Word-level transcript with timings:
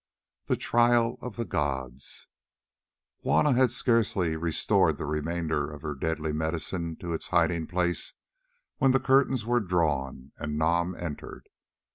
THE 0.47 0.55
TRIAL 0.55 1.19
OF 1.21 1.35
THE 1.35 1.45
GODS 1.45 2.25
Juanna 3.21 3.53
had 3.53 3.69
scarcely 3.69 4.35
restored 4.35 4.97
the 4.97 5.05
remainder 5.05 5.71
of 5.71 5.83
her 5.83 5.93
deadly 5.93 6.31
medicine 6.33 6.95
to 6.95 7.13
its 7.13 7.27
hiding 7.27 7.67
place, 7.67 8.13
when 8.79 8.93
the 8.93 8.99
curtains 8.99 9.45
were 9.45 9.59
drawn 9.59 10.31
and 10.39 10.57
Nam 10.57 10.95
entered. 10.95 11.49